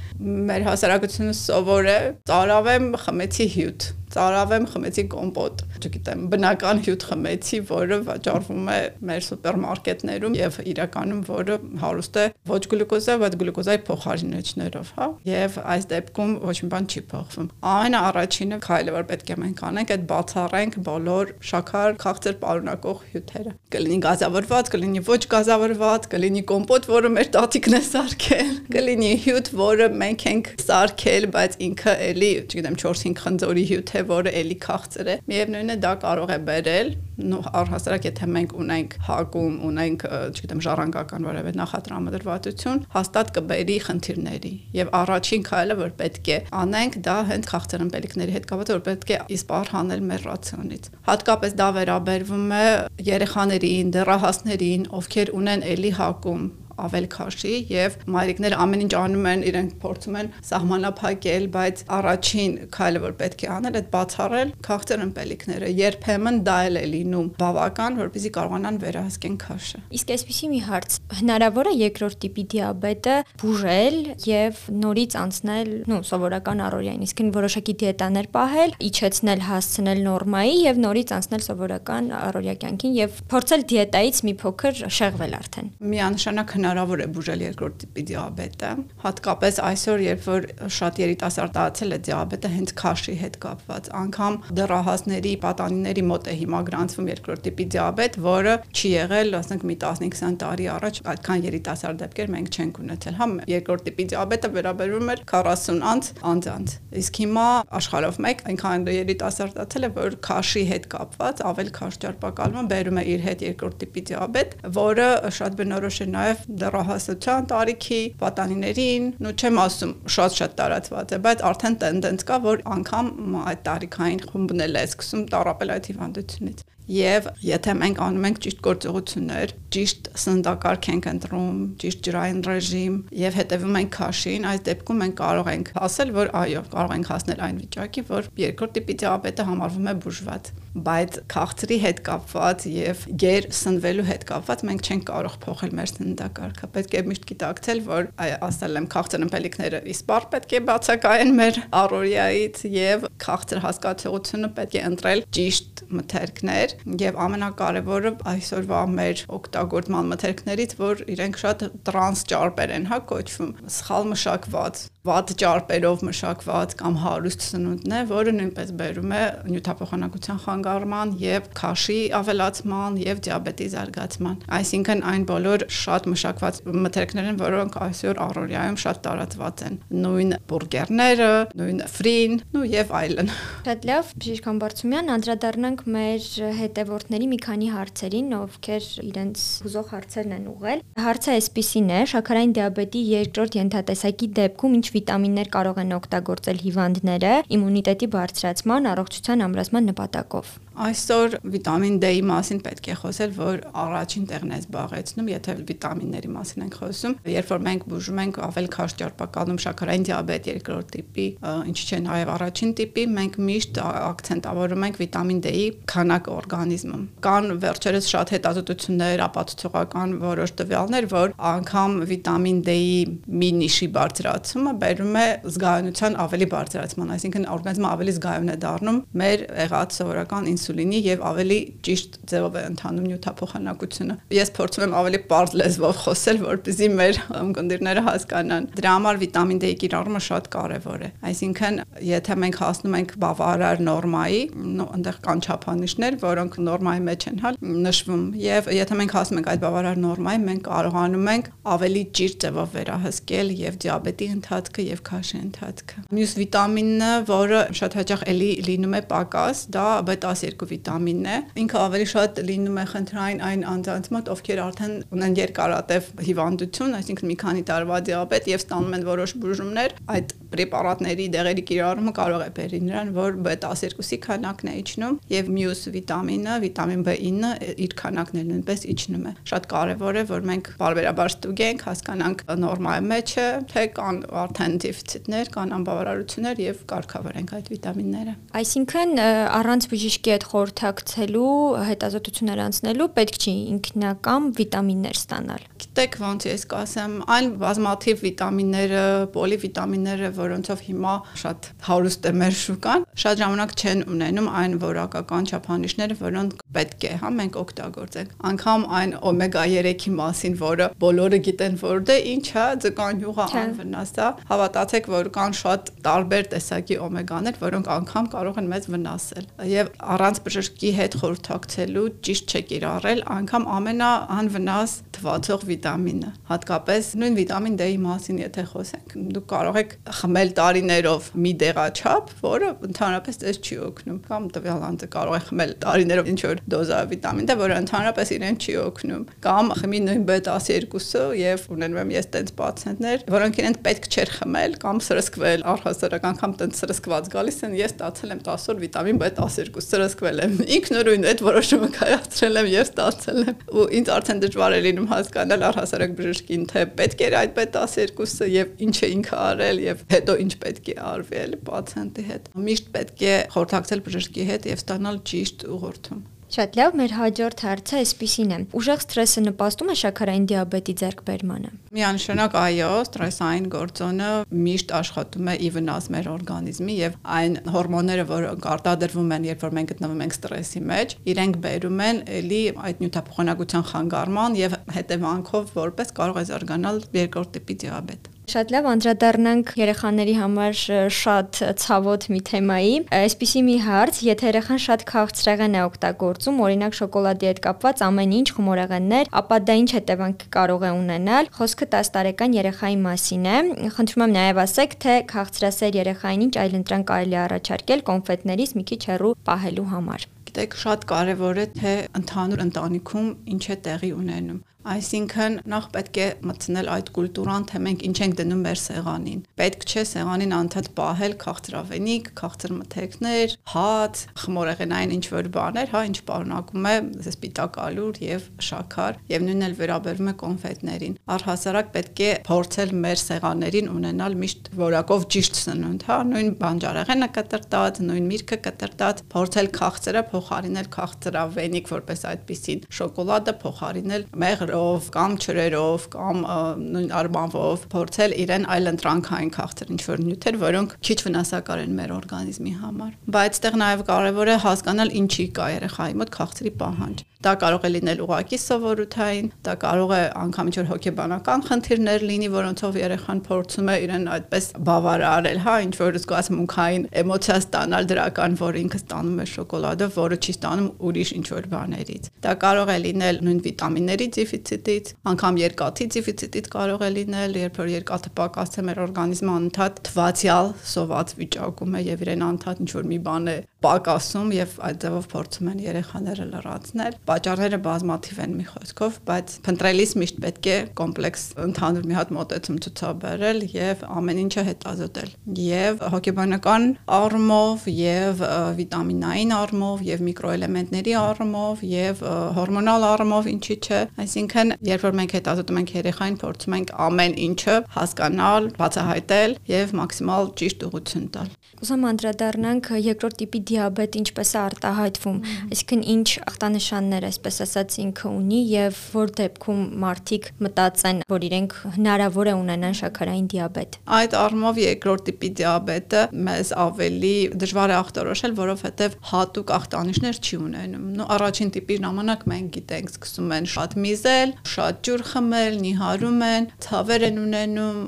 Մեր 0.55 0.67
հասարակությունը 0.71 1.37
սովոր 1.41 1.91
է 1.95 1.99
ծարավեմ 2.31 2.89
խմեցի 3.05 3.49
հյութ 3.55 3.91
ծարավեմ 4.15 4.67
խմեցի 4.71 5.05
կոմպոտ։ 5.11 5.63
չգիտեմ, 5.85 6.25
բնական 6.33 6.81
հյութ 6.85 7.05
խմեցի, 7.11 7.59
որը 7.69 7.99
վաճառվում 8.09 8.69
է 8.75 8.79
մեր 9.11 9.25
սուպերմարկետներում 9.29 10.37
եւ 10.39 10.59
իրականում 10.75 11.23
որը 11.29 11.57
հարուստ 11.85 12.19
է 12.21 12.25
ոչ 12.51 12.61
գլյուկոզա, 12.75 13.17
բայց 13.25 13.37
գլյուկոզայի 13.45 13.81
փոխարինիչներով, 13.89 14.93
հա։ 14.99 15.09
Եվ 15.29 15.59
այս 15.75 15.89
դեպքում 15.95 16.35
ոչ 16.45 16.57
մի 16.65 16.69
բան 16.75 16.89
չի 16.95 17.03
փոխվում։ 17.13 17.49
Ամենաառաջինը 17.75 18.59
քայլը, 18.65 18.95
որ 18.95 19.07
պետք 19.11 19.33
է 19.35 19.39
մենք 19.45 19.63
անենք, 19.69 19.93
այդ 19.95 20.05
բացառենք 20.15 20.79
բոլոր 20.89 21.33
շաքար, 21.51 21.97
քաղցր 22.05 22.39
պարունակող 22.45 23.05
հյութերը։ 23.15 23.55
Կլինի 23.75 23.99
գազավորված, 24.05 24.71
կլինի 24.75 25.03
ոչ 25.09 25.21
գազավորված, 25.35 26.09
կլինի 26.15 26.43
կոմպոտ, 26.51 26.89
որը 26.95 27.13
մեր 27.15 27.31
տատիկն 27.35 27.75
է 27.75 27.83
սարքել, 27.89 28.53
կլինի 28.75 29.13
հյութ, 29.25 29.51
որը 29.65 29.89
մենք 30.05 30.27
ենք 30.35 30.51
սարքել, 30.65 31.29
բայց 31.35 31.57
ինքը 31.69 31.95
էլի, 32.09 32.31
չգիտեմ, 32.45 32.79
4-5 32.85 33.23
խնձորի 33.25 33.65
հյութ 33.71 33.95
է, 33.95 34.03
որը 34.11 34.35
էլի 34.45 34.57
քաղցր 34.65 35.11
է։ 35.15 35.17
Միևնույնն 35.31 35.74
է 35.75 35.81
դա 35.85 35.93
կարող 36.05 36.35
է 36.35 36.39
բերել 36.49 36.95
առհասարակ 37.15 38.07
եթե 38.09 38.27
մենք 38.35 38.55
ունենք 38.59 38.95
հակում, 39.07 39.59
ունենք, 39.69 40.05
չգիտեմ, 40.35 40.63
ժառանգական 40.67 41.29
որևէ 41.29 41.53
նախատրամադրվածություն, 41.61 42.81
հաստատ 42.95 43.31
կբերի 43.37 43.77
խնդիրների։ 43.87 44.53
Եվ 44.75 44.91
առաջին 44.99 45.45
քայլը, 45.47 45.77
որ 45.79 45.95
պետք 46.01 46.33
է 46.35 46.39
անենք, 46.65 46.99
դա 47.07 47.17
հենց 47.31 47.49
քաղցրըմպելիքների 47.55 48.35
հետ 48.35 48.51
կապված, 48.51 48.75
որ 48.75 48.83
պետք 48.91 49.15
է 49.15 49.21
իսպար 49.39 49.73
հանել 49.75 50.05
մեր 50.11 50.27
ռացիոնից։ 50.31 50.91
Հատկապես 51.15 51.57
դա 51.63 51.69
վերաբերվում 51.79 52.53
է 52.59 52.67
երեխաներին, 53.15 53.95
դեռահասներին, 53.95 54.91
ովքեր 54.99 55.35
ունեն 55.39 55.67
էլի 55.75 55.95
հակում 56.03 56.45
ավել 56.85 57.07
քաշի 57.15 57.55
եւ 57.75 57.97
մայրիկները 58.15 58.59
ամեն 58.65 58.85
ինչ 58.85 58.93
անում 59.01 59.29
են, 59.31 59.45
իրենք 59.51 59.75
փորձում 59.85 60.19
են 60.21 60.31
սահմանափակել, 60.49 61.49
բայց 61.55 61.83
առաջին 61.99 62.57
քայլը 62.75 63.03
որ 63.05 63.15
պետք 63.21 63.45
է 63.45 63.51
անել, 63.55 63.79
այդ 63.81 63.89
բացառել 63.95 64.53
քաղցր 64.65 65.05
ըմպելիքները։ 65.05 65.71
Երբեմն 65.85 66.41
դա 66.49 66.57
էլ 66.69 66.79
է 66.81 66.85
լինում 66.95 67.29
բավական, 67.41 67.99
որպեսզի 68.05 68.33
կարողանան 68.35 68.81
վերահսկեն 68.85 69.37
քաշը։ 69.45 69.81
Իսկ 69.95 70.13
այսպեսի 70.15 70.51
մի 70.55 70.61
հարց, 70.65 70.99
հնարավոր 71.21 71.71
է 71.71 71.75
երկրորդ 71.85 72.19
տիպի 72.25 72.45
դիաբետը 72.55 73.17
բուժել 73.45 73.99
եւ 74.29 74.63
նորից 74.85 75.17
անցնել, 75.25 75.71
նո, 75.91 76.01
սովորական 76.09 76.63
առօրյային, 76.65 77.05
իսկ 77.05 77.23
որոշակի 77.35 77.75
դիետաներ 77.85 78.29
պահել, 78.35 78.75
իջեցնել, 78.89 79.43
հասցնել 79.49 80.03
նորմայի 80.05 80.55
եւ 80.65 80.81
նորից 80.85 81.13
անցնել 81.19 81.45
սովորական 81.45 82.11
առօրյա 82.19 82.55
կյանքին 82.65 82.95
եւ 82.99 83.19
փորձել 83.33 83.65
դիետայից 83.75 84.21
մի 84.25 84.35
փոքր 84.45 84.83
շեղվել 84.99 85.37
արդեն։ 85.39 85.71
Միանշանակ 85.95 86.55
հնարավոր 86.65 87.05
է 87.05 87.09
բուժել 87.15 87.43
երկրորդ 87.45 87.77
տիպի 87.85 88.03
դիաբետը, 88.09 88.71
հատկապես 89.05 89.59
այսօր, 89.69 90.05
երբ 90.05 90.23
որ 90.25 90.47
շատ 90.79 91.01
երիտասարդացել 91.05 91.95
է 91.95 91.99
դիաբետը 92.09 92.51
հենց 92.55 92.73
քաշի 92.81 93.17
հետ 93.21 93.37
կապված, 93.45 93.91
անգամ 94.01 94.39
դեռահասների, 94.59 95.33
պատանիների 95.45 96.05
մոտ 96.09 96.31
է 96.33 96.37
հիմա 96.41 96.61
գրանցվում 96.69 97.11
երկրորդ 97.13 97.45
տիպի 97.45 97.67
դիաբետ, 97.75 98.19
որը 98.25 98.55
չի 98.75 98.93
եղել, 98.95 99.37
ասենք 99.45 99.67
մի 99.69 99.77
15-20 99.85 100.39
տարի 100.45 100.69
առաջ 100.75 101.01
այդքան 101.15 101.45
երիտասարդ 101.45 102.01
դեպքեր 102.05 102.33
մենք 102.35 102.55
չենք 102.55 102.81
ունեցել։ 102.85 103.19
Հա 103.21 103.27
երկրորդ 103.51 103.85
տիպի 103.89 104.05
դիաբետը 104.15 104.51
վերաբերվում 104.55 105.11
էր 105.15 105.23
40 105.31 105.83
անց 105.91 106.11
անձանց։ 106.31 106.75
Իսկ 107.01 107.21
հիմա 107.25 107.47
աշխարհով 107.79 108.19
մեկ 108.25 108.43
այնքան 108.55 108.87
երիտասարդացել 108.95 109.85
է, 109.85 109.91
որ 109.99 110.17
քաշի 110.25 110.65
հետ 110.71 110.89
կապված 110.95 111.43
ավել 111.51 111.71
քաշ 111.79 111.99
ճարպակալումը 112.05 112.65
բերում 112.73 113.01
է 113.01 113.05
իր 113.15 113.25
հետ 113.25 113.45
երկրորդ 113.49 113.79
տիպի 113.85 114.05
դիաբետ, 114.11 114.55
որը 114.79 115.09
շատ 115.39 115.59
բնորոշ 115.61 115.99
է 116.05 116.09
նաև 116.15 116.45
դեռահասության 116.63 117.49
տարիքի 117.55 118.01
պատանիներին, 118.21 119.09
նո 119.25 119.33
չեմ 119.35 119.61
ասում 119.65 119.95
շատ-շատ 120.17 120.55
տարածված 120.61 121.15
է, 121.17 121.19
բայց 121.25 121.45
արդեն 121.51 121.79
տենդենց 121.85 122.27
կա, 122.31 122.39
որ 122.45 122.63
անգամ 122.77 123.11
այդ 123.55 123.65
տարիքային 123.71 124.23
խումբն 124.31 124.65
էլ 124.69 124.79
է 124.81 124.87
սկսում 124.91 125.27
տարապել 125.35 125.75
այդ 125.75 125.91
հիվանդությունից։ 125.95 126.65
Եվ 126.85 127.31
եթե 127.41 127.73
մենք 127.81 128.01
անում 128.05 128.27
ենք 128.29 128.41
ճիշտ 128.45 128.59
գործողություններ, 128.65 129.53
ճիշտ 129.75 130.09
սննդակարգ 130.21 130.89
ենք 130.93 131.07
ընտրում, 131.15 131.61
ճիշտ 131.81 132.03
ջրային 132.05 132.43
ռեժիմ 132.45 132.99
եւ 133.25 133.39
հետեւում 133.41 133.79
ենք 133.81 133.95
քաշին, 133.97 134.45
այս 134.51 134.61
դեպքում 134.69 135.01
մենք 135.05 135.17
կարող 135.21 135.49
ենք 135.55 135.71
ասել, 135.89 136.13
որ 136.19 136.31
այո, 136.45 136.63
կարող 136.75 136.95
ենք 136.99 137.09
հասնել 137.15 137.43
այն 137.49 137.63
վիճակի, 137.65 138.05
որ 138.11 138.29
երկրորդ 138.45 138.77
տիպի 138.77 138.97
դիաբետը 139.05 139.47
համարվում 139.49 139.89
է 139.89 139.97
բուժված, 140.05 140.53
բայց 140.75 141.19
քաղցրի 141.31 141.77
հետ 141.85 141.99
կապված 142.05 142.65
եւ 142.75 143.03
գեր 143.25 143.49
սնվելու 143.55 144.07
հետ 144.11 144.25
կապված 144.31 144.65
մենք 144.69 144.89
չենք 144.91 145.05
կարող 145.11 145.37
փոխել 145.45 145.75
մեր 145.79 145.91
սննդակարգը։ 145.95 146.71
Պետք 146.75 146.95
է 146.95 147.03
միշտ 147.11 147.29
գիտակցել, 147.31 147.83
որ 147.89 148.09
ասել 148.45 148.81
եմ 148.81 148.89
քաղցր 148.95 149.25
ըմպելիքները 149.25 149.83
իսպար 149.95 150.27
պետք 150.35 150.55
է 150.55 150.63
բացակայեն 150.71 151.35
մեր 151.39 151.61
առօրյայից 151.85 152.65
եւ 152.75 153.07
քաղցր 153.25 153.63
հասկացողությունը 153.65 154.51
պետք 154.59 154.75
է 154.75 154.85
ընտրել 154.91 155.25
ճիշտ 155.39 155.85
մթերքներ 155.95 156.74
եւ 157.01 157.21
ամենակարևորը 157.27 158.13
այսօրվա 158.35 158.81
մեր 158.95 159.23
օգտագործման 159.39 160.11
մթերքներից, 160.15 160.75
որ 160.81 161.05
իրենք 161.15 161.41
շատ 161.45 161.69
տրանս 161.89 162.27
ճարպեր 162.33 162.75
են, 162.79 162.91
հա, 162.93 163.01
կոչվում, 163.13 163.55
սխալ 163.79 164.11
մշակված 164.15 164.85
վատ 165.05 165.35
ճարպերով 165.37 166.03
մշակված 166.07 166.71
կամ 166.81 166.95
հարուստ 167.03 167.43
սնունդն 167.45 167.93
է, 167.93 167.99
որը 168.09 168.33
նույնպես 168.39 168.71
բերում 168.79 169.11
է 169.13 169.25
նյութափոխանակության 169.53 170.39
խանգարման 170.45 171.11
եւ 171.21 171.51
քաշի 171.59 171.97
ավելացման 172.19 172.97
եւ 173.03 173.21
դիաբետի 173.27 173.67
զարգացման։ 173.75 174.39
Այսինքն 174.59 175.03
այն 175.13 175.27
բոլոր 175.29 175.65
շատ 175.77 176.09
մշակված 176.09 176.61
մթերքներ 176.87 177.29
են, 177.35 177.41
որոնք 177.45 177.77
այսօր 177.85 178.23
առօրյայում 178.25 178.79
շատ 178.85 179.03
տարածված 179.05 179.65
են։ 179.69 179.77
Նույն 180.05 180.33
բուրգերները, 180.49 181.29
նույն 181.61 181.85
ֆրին, 181.95 182.41
ու 182.55 182.65
եւ 182.73 182.97
այլն։ 183.05 183.31
Շատ 183.69 183.87
լավ, 183.93 184.15
Բժիշկ 184.25 184.49
Համբարձումյան, 184.49 185.13
անդրադառնանք 185.19 185.85
մեր 185.95 186.31
հետևորդների 186.65 187.31
մի 187.35 187.39
քանի 187.45 187.71
հարցերին, 187.75 188.35
ովքեր 188.41 188.89
իրենց 189.05 189.45
հուզող 189.69 189.93
հարցերն 189.95 190.35
են 190.39 190.49
ուղղել։ 190.55 190.85
Հարցը 191.05 191.35
այսպեսին 191.35 191.93
է՝ 191.93 192.01
շաքարային 192.15 192.55
դիաբետի 192.55 193.05
երկրորդ 193.15 193.59
ենթատեսակի 193.61 194.29
դեպքում 194.39 194.77
ինչ 194.79 194.87
վիտամիններ 194.95 195.51
կարող 195.55 195.81
են 195.85 195.97
օգտագործել 196.01 196.61
հիվանդները 196.67 197.33
իմունիտետի 197.59 198.11
բարձրացման, 198.15 198.93
առողջության 198.95 199.49
ամրացման 199.49 199.91
նպատակով։ 199.93 200.55
Այսօր 200.75 201.35
վիտամին 201.55 201.99
D-ի 202.03 202.23
մասին 202.27 202.61
պետք 202.65 202.87
է 202.91 202.95
խոսել, 202.99 203.35
որ 203.37 203.59
առաջին 203.79 204.25
տեղն 204.31 204.55
է 204.55 204.57
զբաղեցնում, 204.59 205.29
եթե 205.31 205.53
վիտամինների 205.69 206.31
մասին 206.35 206.65
ենք 206.65 206.79
խոսում։ 206.81 207.15
Երբ 207.31 207.53
որ 207.53 207.61
մենք 207.67 207.85
բուժում 207.93 208.19
ենք 208.25 208.41
ավել 208.47 208.67
քաշ 208.75 208.97
ճարպակալում 208.99 209.61
շաքարային 209.65 210.07
դիաբետ 210.09 210.49
երկրորդ 210.51 210.91
տիպի, 210.95 211.27
ինչի՞ 211.71 211.87
չէ 211.95 212.01
նաև 212.09 212.33
առաջին 212.35 212.73
տիպի, 212.75 213.05
մենք 213.15 213.39
միշտ 213.55 213.81
ակցենտավորում 213.85 214.87
ենք 214.91 214.99
վիտամին 215.05 215.41
D-ի 215.47 215.65
քանակը 215.95 216.35
օրգանիզմում։ 216.35 217.07
Կան 217.23 217.49
վերջերս 217.63 218.11
շատ 218.15 218.35
հետազոտություններ, 218.35 219.25
ապացուցողական 219.31 220.19
որոշ 220.25 220.55
տվյալներ, 220.59 221.09
որ 221.15 221.35
անգամ 221.55 221.97
վիտամին 222.11 222.59
D-ի 222.67 222.99
մի 223.31 223.51
նիշի 223.63 223.89
բարձրացումը 223.95 224.75
բերում 224.85 225.17
է 225.17 225.27
զգայունության 225.55 226.17
ավելի 226.25 226.47
բարձրացման, 226.55 227.13
այսինքն 227.15 227.47
օրգանիզմը 227.55 227.89
ավելի 227.95 228.15
զգայուն 228.19 228.53
է 228.53 228.57
դառնում 228.65 228.99
մեր 229.25 229.45
եղած 229.65 229.97
սովորական 229.99 230.49
ինսուլինի 230.53 231.01
եւ 231.05 231.25
ավելի 231.31 231.59
ճիշտ 231.89 232.19
ձևով 232.31 232.55
է 232.55 232.63
ընթանում 232.69 233.07
նյութափոխանակությունը։ 233.09 234.17
Ես 234.35 234.53
փորձում 234.59 234.85
եմ 234.85 234.97
ավելի 235.01 235.21
པարզ 235.25 235.55
լեզվով 235.61 236.01
խոսել, 236.05 236.41
որպեսզի 236.45 236.89
մեր 236.95 237.21
ըմկնդիրները 237.41 238.05
հասկանան։ 238.09 238.69
Դրա 238.75 238.95
համար 238.95 239.21
վիտամին 239.25 239.61
D-ի 239.65 239.77
կիրառումը 239.85 240.23
շատ 240.25 240.49
կարեւոր 240.55 241.05
է։ 241.05 241.11
Այսինքն, 241.31 241.81
եթե 242.05 242.37
մենք 242.45 242.59
հասնում 242.65 242.97
ենք 243.01 243.15
բավարար 243.25 243.83
նորմայի, 243.89 244.43
այնտեղ 244.85 245.19
կան 245.25 245.45
չափանիշներ, 245.45 246.19
որոնք 246.25 246.59
նորմայի 246.69 247.05
մեջ 247.09 247.27
են 247.31 247.43
հա 247.45 247.53
նշվում, 247.65 248.25
եւ 248.45 248.71
եթե 248.75 248.99
մենք 249.01 249.15
հասնում 249.19 249.41
ենք 249.41 249.51
այդ 249.55 249.63
բավարար 249.65 250.01
նորմայի, 250.05 250.43
մենք 250.45 250.65
կարողանում 250.69 251.31
ենք 251.35 251.51
ավելի 251.75 252.03
ճիշտ 252.19 252.45
ձևով 252.45 252.75
վերահսկել 252.75 253.53
եւ 253.65 253.79
դիաբետի 253.85 254.29
ընթացքը 254.75 254.85
եւ 254.91 255.01
քաշի 255.07 255.39
ընթացքը։ 255.45 256.03
Մյուս 256.15 256.33
վիտամինը, 256.41 257.11
որը 257.29 257.61
շատ 257.79 257.97
հաճախ 257.99 258.25
էլի 258.33 258.51
լինում 258.69 258.95
է 258.95 259.03
պակաս, 259.11 259.59
դա 259.75 259.87
B12 260.09 260.35
B12 260.35 260.69
վիտամինն 260.71 261.29
է։ 261.31 261.37
Ինքը 261.63 261.79
ավելի 261.85 262.07
շատ 262.15 262.41
լինում 262.49 262.79
է 262.81 262.85
խնդրային 262.91 263.43
այն 263.49 263.65
անձանց 263.75 264.11
մոտ, 264.15 264.31
ովքեր 264.35 264.63
արդեն 264.65 264.95
ունեն 265.15 265.37
երկարատև 265.39 266.11
հիվանդություն, 266.29 266.97
այսինքն 266.99 267.31
մի 267.31 267.37
քանի 267.45 267.65
տարվա 267.71 268.01
դիաբետ 268.09 268.51
եւ 268.55 268.65
ստանում 268.65 268.97
են 268.99 269.07
որոշ 269.11 269.35
բուժումներ, 269.45 269.97
այդ 270.15 270.35
պրեպարատների 270.55 271.27
դեղերի 271.35 271.65
կիրառումը 271.69 272.13
կարող 272.15 272.45
է 272.45 272.51
բերի 272.59 272.81
նրան, 272.85 273.13
որ 273.19 273.39
B12-ի 273.45 274.19
քանակն 274.25 274.71
է 274.71 274.75
իջնում 274.85 275.17
եւ 275.35 275.51
մյուս 275.55 275.81
վիտամինը, 275.95 276.57
վիտամին 276.65 277.05
B9-ը 277.09 277.75
իր 277.85 277.97
քանակն 278.01 278.41
էլ 278.41 278.49
նույնպես 278.55 278.85
իջնում 278.95 279.25
է։ 279.25 279.33
Շատ 279.51 279.69
կարեւոր 279.75 280.19
է, 280.21 280.25
որ 280.31 280.47
մենք 280.51 280.71
բարբերաբար 280.81 281.33
ստուգենք, 281.35 281.85
հասկանանք 281.89 282.45
նորմալ 282.65 283.09
մեջ 283.11 283.35
է, 283.35 283.47
թե 283.75 283.85
կան 283.99 284.21
արդեն 284.45 284.77
դեֆիցիտներ, 284.85 285.51
կան 285.55 285.75
անբավարարություններ 285.79 286.63
եւ 286.65 286.83
կարգավորենք 286.95 287.55
այդ 287.59 287.71
վիտամինները։ 287.75 288.35
Այսինքն 288.61 289.23
առանց 289.59 289.89
բժիշկի 289.95 290.35
հետ 290.35 290.47
խորհրդակցելու, 290.55 291.51
հետազոտություններ 291.91 292.63
անցնելու 292.65 293.09
պետք 293.19 293.39
չի 293.45 293.55
ինքնական 293.75 294.49
վիտամիններ 294.59 295.19
ստանալ։ 295.25 295.67
Գիտեք 295.85 296.19
ոնց 296.25 296.47
ես 296.49 296.65
կասեմ, 296.75 297.15
այն 297.35 297.51
բազմաթիվ 297.65 298.23
վիտամինները, 298.25 299.05
պոլիվիտամինները, 299.35 300.31
որոնցով 300.45 300.85
հիմա 300.89 301.15
շատ 301.43 301.69
հարուստ 301.89 302.29
է 302.29 302.33
մեր 302.45 302.55
շուկան, 302.61 303.07
շատ 303.25 303.41
ժամանակ 303.45 303.75
չեն 303.75 304.05
ունենում 304.15 304.49
այն 304.61 304.77
որակական 304.85 305.49
չափանիշները, 305.51 306.17
որոնք 306.21 306.65
պետք 306.75 307.05
է, 307.05 307.13
հա, 307.25 307.31
մենք 307.39 307.59
օգտագործենք։ 307.65 308.35
Անկամ 308.51 308.87
այն 308.99 309.15
օմեգա 309.31 309.65
3-ի 309.75 310.13
մասին, 310.19 310.57
որը 310.61 310.89
բոլորը 311.05 311.39
գիտեն, 311.49 311.77
որ 311.85 312.03
դե 312.09 312.17
ինչ 312.35 312.47
է, 312.55 312.67
ձկանյուղը 312.85 313.47
անվնաս 313.65 314.13
է, 314.15 314.29
հավատացեք, 314.51 315.09
որ 315.15 315.31
կան 315.35 315.57
շատ 315.61 315.93
տարբեր 316.05 316.49
տեսակի 316.55 316.99
օմեգաներ, 317.05 317.59
որոնք 317.65 317.91
անգամ 317.95 318.29
կարող 318.35 318.61
են 318.61 318.69
մեզ 318.75 318.89
վնասել։ 318.95 319.47
Եվ 319.75 319.91
առանց 320.15 320.41
բժշկի 320.45 320.91
հետ 320.99 321.17
խորհրդակցելու 321.25 322.07
ճիշտ 322.29 322.55
չէ 322.55 322.63
կիրառել 322.75 323.23
անգամ 323.35 323.69
ամենաանվնաս 323.79 324.95
թվացող 325.15 325.67
վիտամինը։ 325.71 326.31
Հատկապես 326.51 327.11
նույն 327.23 327.39
վիտամին 327.39 327.79
D-ի 327.81 327.99
մասին 328.05 328.41
եթե 328.45 328.65
խոսենք, 328.75 329.15
դուք 329.35 329.47
կարող 329.55 329.79
եք 329.85 329.95
խմել 330.19 330.34
տարիներով 330.59 331.29
մի 331.45 331.53
դեղաչափ, 331.63 332.33
որը 332.45 332.71
ընդհանրապես 332.89 333.41
ձեզ 333.45 333.61
չի 333.65 333.79
օգնում, 333.89 334.19
կամ 334.29 334.49
տվյալ 334.55 334.85
անձը 334.89 335.09
կարող 335.15 335.35
է 335.35 335.41
խմել 335.49 335.75
տարիներով 335.85 336.31
ինչ 336.35 336.41
որ 336.45 336.63
դոզա 336.75 337.01
վիտամին 337.15 337.49
D, 337.49 337.57
որը 337.61 337.79
ընդհանրապես 337.85 338.33
իրեն 338.35 338.59
չի 338.65 338.75
օգնում, 338.85 339.25
կամ 339.45 339.73
խմի 339.81 340.01
նույն 340.05 340.25
B12-ը 340.29 341.25
եւ 341.41 341.67
ունենում 341.75 342.01
եմ 342.05 342.13
ես 342.15 342.29
տենց 342.35 342.55
պացիենտներ, 342.59 343.25
որոնք 343.35 343.61
իրենց 343.65 343.81
պետք 343.85 344.09
չէր 344.15 344.33
խմել 344.35 344.77
կամ 344.85 345.03
սրսկվել, 345.05 345.65
առհասարակ 345.75 346.29
անգամ 346.35 346.55
տենց 346.61 346.81
սրսկված 346.85 347.31
գալիս 347.35 347.59
են, 347.65 347.77
ես 347.79 347.95
ստացել 347.95 348.35
եմ 348.35 348.43
10 348.45 348.67
օր 348.75 348.81
վիտամին 348.85 349.21
B12 349.23 349.85
սրսկվել 349.85 350.43
եմ։ 350.45 350.57
Ինքնուրույն 350.75 351.27
այդ 351.31 351.43
որոշումը 351.45 351.89
կայացրել 351.95 352.61
եմ 352.61 352.69
եւ 352.75 352.85
ստացել 352.85 353.41
եմ։ 353.45 353.63
Ու 353.75 353.87
ինձ 353.99 354.11
արդեն 354.15 354.43
դժվար 354.45 354.75
է 354.75 354.81
լինում 354.85 355.09
հասկանալ 355.15 355.65
առհասարակ 355.69 356.15
բժշկին 356.19 356.67
թե 356.75 356.85
պետք 356.99 357.25
էր 357.25 357.37
այդ 357.41 357.55
B12-ը 357.59 358.49
եւ 358.55 358.85
ինչ 358.85 358.97
է 359.05 359.11
ինքը 359.15 359.39
արել 359.45 359.83
եւ 359.85 360.05
հետո 360.15 360.39
ինչ 360.45 360.53
պետք 360.67 360.93
է 360.95 361.01
արվել 361.15 361.59
պացիենտի 361.71 362.29
հետ։ 362.31 362.53
Միշտ 362.69 362.95
պետք 362.99 363.27
է 363.31 363.35
խորհրդակցել 363.57 364.07
բժշկի 364.09 364.47
հետ 364.53 364.71
եւ 364.75 364.85
ստանալ 364.85 365.21
ճիշտ 365.33 365.69
ուղղորդում։ 365.75 366.23
Շատ 366.55 366.77
լավ, 366.79 366.93
մեր 367.01 367.13
հաջորդ 367.19 367.63
հարցը 367.65 367.97
այսպեսին 367.99 368.51
է. 368.55 368.57
Ուժեղ 368.79 369.01
սթրեսը 369.03 369.43
նպաստում 369.45 369.89
է 369.91 369.95
շաքարային 370.01 370.45
դիաբետի 370.51 370.95
ձեռքբերմանը։ 371.01 371.71
Միանշանակ 371.97 372.55
այո, 372.61 372.91
սթրեսային 373.09 373.67
գործոնը 373.73 374.29
միշտ 374.67 374.95
աշխատում 374.99 375.51
է 375.51 375.57
ի 375.67 375.71
վնաս 375.75 376.07
մեր 376.15 376.29
օրգանիզմի 376.35 376.97
եւ 377.01 377.17
այն 377.39 377.59
հորմոնները, 377.75 378.27
որոնք 378.31 378.69
արտադրվում 378.75 379.35
են, 379.35 379.49
երբ 379.51 379.67
որ 379.67 379.75
մենք 379.81 379.93
գտնվում 379.95 380.23
ենք 380.29 380.39
սթրեսի 380.39 380.85
մեջ, 380.95 381.17
իրենք 381.35 381.59
բերում 381.65 382.05
են 382.05 382.23
էլի 382.39 382.63
այդ 382.85 383.03
նյութափոխանակության 383.03 383.89
խանգարման 383.91 384.61
եւ 384.63 384.79
հետևանքով 385.01 385.75
որպես 385.81 386.17
կարող 386.23 386.41
է 386.45 386.49
զարգանալ 386.55 387.05
երկրորդ 387.25 387.55
տիպի 387.59 387.81
դիաբետ։ 387.89 388.34
Շատ 388.45 388.73
լավ 388.75 388.87
անդրադառնանք 388.91 389.71
երեխաների 389.81 390.33
համար 390.37 390.81
շատ 391.17 391.61
ցավոտ 391.81 392.27
մի 392.29 392.41
թեմայի։ 392.49 392.91
Այսպիսի 393.19 393.63
մի 393.65 393.77
հարց, 393.87 394.19
եթե 394.27 394.51
երեխան 394.51 394.83
շատ 394.85 395.05
քաղցրեղեն 395.09 395.79
է 395.79 395.81
օգտագործում, 395.85 396.61
օրինակ 396.67 396.99
շոկոլադի 396.99 397.49
հետ 397.51 397.63
կապված 397.65 398.03
ամեն 398.05 398.35
ինչ 398.39 398.47
խմորեղեններ, 398.59 399.33
ապա 399.41 399.59
դա 399.65 399.79
ինչ 399.81 399.89
հետևանք 399.97 400.45
կարող 400.59 400.85
է 400.85 400.93
ունենալ։ 400.99 401.51
Խոսքը 401.57 401.89
10 401.97 402.13
տարեկան 402.19 402.59
երեխայի 402.61 403.01
մասին 403.09 403.49
է։ 403.49 403.57
Խնդրում 403.97 404.27
եմ 404.29 404.37
նաև 404.37 404.63
ասեք, 404.69 404.99
թե 405.09 405.17
քաղցրասեր 405.33 405.99
երեխային 406.05 406.45
ինչ 406.45 406.55
այլընտրանք 406.69 407.11
կարելի 407.15 407.41
առաջարկել 407.49 408.07
կոնֆետներից 408.13 408.77
մի 408.77 408.87
քիչ 408.93 409.03
հեռու 409.09 409.35
պահելու 409.49 409.91
համար 409.97 410.31
գիտեք, 410.55 410.75
շատ 410.79 411.05
կարևոր 411.11 411.59
է 411.59 411.65
թե 411.75 411.93
ընդհանուր 412.21 412.61
ընտանիքում 412.65 413.31
ինչ 413.55 413.65
է 413.75 413.77
տեղի 413.87 414.11
ունենում։ 414.15 414.61
Այսինքն 414.85 415.55
նախ 415.65 415.85
պետք 415.95 416.19
է 416.21 416.25
մտցնել 416.45 416.89
այդ 416.93 417.07
կուլտուրան, 417.17 417.65
թե 417.71 417.79
մենք 417.85 418.03
ինչ 418.05 418.17
ենք 418.21 418.35
դնում 418.37 418.65
մեր 418.65 418.81
սեղանին։ 418.83 419.39
Պետք 419.57 419.85
չէ 419.89 420.03
սեղանին 420.11 420.53
անդադ 420.59 420.89
պահել 420.99 421.37
քաղցրավենիք, 421.41 422.27
քաղցրմթերքներ, 422.41 423.55
հաց, 423.73 424.25
խմորեղենային 424.45 425.15
ինչ 425.15 425.25
որ 425.33 425.49
բաներ, 425.55 425.89
հա, 425.95 426.03
ինչ 426.05 426.19
պարունակում 426.29 426.85
է 426.85 426.95
սպիտակ 427.33 427.79
ալուր 427.85 428.21
եւ 428.25 428.45
շաքար, 428.69 429.19
եւ 429.33 429.47
նույնն 429.49 429.65
էլ 429.65 429.77
վերաբերվում 429.81 430.29
է 430.29 430.37
կոնֆետներին։ 430.45 431.17
Առհասարակ 431.35 431.89
պետք 431.97 432.23
է 432.25 432.31
փորձել 432.45 432.95
մեր 433.05 433.19
սեղաններին 433.25 433.91
ունենալ 433.95 434.39
միշտ 434.45 434.71
որակով 434.85 435.27
ճիշտ 435.33 435.61
սնունդ, 435.65 436.07
հա, 436.13 436.19
նույն 436.35 436.53
բանջարեղենը 436.61 437.31
կտրտած, 437.39 438.03
նույն 438.05 438.29
միրգը 438.35 438.61
կտրտած, 438.69 439.25
փորձել 439.33 439.71
քաղցրը 439.81 440.25
փոխարինել 440.35 440.91
քաղցրավենիք 440.95 441.93
որպես 441.95 442.25
այդպեսին, 442.35 442.85
շոկոլադը 442.99 443.55
փոխարինել 443.65 444.27
մեղր 444.45 444.74
ջրով 444.75 445.11
կամ 445.15 445.35
ջրերով 445.45 446.07
կամ 446.15 446.41
նույն 446.83 447.11
արբանվով 447.15 447.85
փորձել 447.95 448.35
իրեն 448.45 448.65
այլ 448.75 448.91
ընտրանքային 448.91 449.53
քաղցր 449.55 449.93
ինչ 449.95 450.03
որ 450.09 450.23
նյութեր, 450.25 450.59
որոնք 450.65 450.97
քիչ 451.09 451.19
վնասակար 451.25 451.83
են 451.85 451.95
մեր 451.99 452.15
օրգանիզմի 452.19 452.75
համար։ 452.83 453.13
Բայց 453.35 453.55
այդտեղ 453.55 453.79
նաև 453.85 454.03
կարևոր 454.11 454.51
է 454.51 454.57
հասկանալ 454.65 455.15
ինչի 455.23 455.47
կա 455.55 455.69
երեխայի 455.75 456.19
մոտ 456.21 456.35
քաղցրի 456.35 456.73
պահանջ։ 456.83 457.23
Դա 457.45 457.53
կարող 457.61 457.83
է 457.85 457.91
լինել 457.95 458.21
ուղակի 458.25 458.59
սովորութային, 458.65 459.49
դա 459.67 459.73
կարող 459.85 460.13
է 460.17 460.21
անգամ 460.41 460.71
ինչ-որ 460.71 460.87
հոգեբանական 460.91 461.65
խնդիրներ 461.69 462.25
լինի, 462.31 462.49
որոնցով 462.55 462.97
երեխան 463.01 463.43
փորձում 463.49 463.91
է 463.93 463.97
իրեն 464.05 464.25
այդպես 464.35 464.69
բավարարել, 464.89 465.61
հա, 465.65 465.75
ինչ 465.85 465.95
որ 466.01 466.19
զգաց 466.25 466.49
մունքային 466.55 467.05
էմոցիա 467.21 467.57
ստանալ 467.65 468.09
դրական, 468.15 468.57
որ 468.65 468.79
ինքը 468.81 469.01
ստանում 469.05 469.43
է 469.45 469.47
շոկոլադը, 469.55 470.09
որը 470.15 470.39
չի 470.41 470.55
ստանում 470.55 470.89
ուրիշ 471.05 471.31
ինչ-որ 471.35 471.69
բաներից։ 471.75 472.31
Դա 472.45 472.55
կարող 472.65 472.95
է 472.95 472.99
լինել 473.05 473.41
նույն 473.45 473.61
վիտամինների 473.69 474.27
դեֆիցիտից, 474.39 475.13
անգամ 475.35 475.61
երկաթի 475.65 476.09
դեֆիցիտից 476.15 476.73
կարող 476.75 477.05
է 477.05 477.11
լինել, 477.19 477.59
երբ 477.65 477.81
որ 477.85 477.93
երկաթը 477.95 478.35
պակաս 478.41 478.75
է 478.75 478.87
մեր 478.89 479.03
օրգանիզմը 479.05 479.55
անընդհատ 479.55 480.03
թվացial 480.09 480.73
սոված 480.95 481.37
վիճակում 481.45 481.95
է 481.95 482.05
եւ 482.09 482.25
իրեն 482.25 482.45
անընդհատ 482.49 482.83
ինչ-որ 482.85 483.09
մի 483.13 483.19
բան 483.29 483.53
է 483.53 483.57
պակասում 483.85 484.53
եւ 484.55 484.75
այդ 484.89 485.01
ձևով 485.05 485.27
փորձում 485.35 485.71
են 485.75 485.81
երեխաները 485.85 486.45
լրացնել 486.55 487.17
պատճառները 487.29 487.79
բազմաթիվ 487.85 488.39
են 488.45 488.55
մի 488.59 488.67
խոսքով, 488.71 489.19
բայց 489.29 489.55
փնտրելիս 489.69 490.13
միշտ 490.21 490.39
պետք 490.45 490.69
է 490.75 490.77
կոմպլեքս 491.01 491.45
ընդհանուր 491.65 492.09
մի 492.09 492.17
հատ 492.19 492.33
մոտեցում 492.39 492.79
ցուցաբերել 492.85 493.61
եւ 493.75 494.05
ամեն 494.15 494.41
ինչը 494.45 494.65
հետազոտել։ 494.69 495.31
Եվ 495.65 496.05
հոգեբանական 496.15 496.87
առումով 497.19 497.87
եւ 497.95 498.43
վիտամինային 498.79 499.55
առումով 499.59 500.05
եւ 500.09 500.25
միկրոէլեմենտների 500.29 501.15
առումով 501.21 501.85
եւ 501.91 502.25
հորմոնալ 502.59 503.07
առումով 503.11 503.51
ինչի՞ 503.55 503.77
չէ, 503.85 504.01
այսինքն 504.25 504.75
երբ 504.89 505.05
որ 505.05 505.17
մենք 505.21 505.37
հետազոտում 505.39 505.81
ենք 505.85 505.95
երեխային, 505.99 506.39
փորձում 506.45 506.77
ենք 506.79 506.95
ամեն 507.05 507.37
ինչը 507.45 507.77
հասկանալ, 507.95 508.69
բացահայտել 508.81 509.57
եւ 509.75 509.95
մաքսիմալ 510.01 510.51
ճիշտ 510.61 510.87
ուղղություն 510.89 511.29
տալ։ 511.35 511.53
Կուզեմ 511.75 512.05
անդրադառնանք 512.15 512.91
երկրորդ 513.05 513.39
տիպի 513.45 513.61
դիաբետ 513.75 514.19
ինչպես 514.23 514.51
է 514.55 514.59
արտահայտվում, 514.65 515.39
այսինքն 515.75 516.05
ինչ 516.15 516.29
ախտանշաններ 516.55 517.27
այսպես 517.29 517.61
ասած, 517.65 517.99
ինքը 518.05 518.33
ունի 518.35 518.61
եւ 518.71 519.01
որ 519.15 519.35
դեպքում 519.41 519.83
մարդիկ 520.05 520.49
մտածեն, 520.65 521.23
որ 521.35 521.47
իրենք 521.49 521.77
հնարավոր 521.99 522.51
է 522.51 522.55
ունենան 522.65 522.99
շաքարային 523.01 523.49
դիաբետ։ 523.55 523.99
Այդ 524.15 524.37
առումով 524.45 524.81
երկրորդ 524.85 525.25
տիպի 525.29 525.51
դիաբետը 525.61 526.23
մեզ 526.49 526.73
ավելի 526.85 527.35
դժվար 527.65 527.95
է 527.95 527.97
ախտորոշել, 528.05 528.57
որովհետեւ 528.65 529.17
հատուկ 529.35 529.73
ախտանիշներ 529.75 530.41
չի 530.45 530.59
ունենում։ 530.65 531.05
Նո 531.19 531.29
առաջին 531.35 531.73
տիպի 531.75 531.99
ժամանակ 532.15 532.45
մենք 532.55 532.69
գիտենք, 532.75 533.11
սկսում 533.15 533.53
են 533.55 533.67
շատ 533.75 533.95
միզել, 534.05 534.53
շատ 534.71 535.01
ջուր 535.05 535.23
խմել, 535.31 535.79
նիհարում 535.85 536.43
են, 536.49 536.69
ցավեր 536.85 537.25
են 537.29 537.41
ունենում, 537.45 537.99